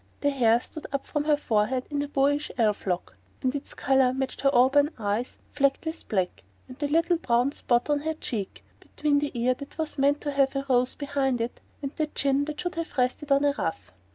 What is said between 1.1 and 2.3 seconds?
her forehead in a